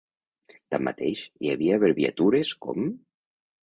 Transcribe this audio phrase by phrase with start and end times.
[0.75, 2.95] Tanmateix, hi havia abreviatures com?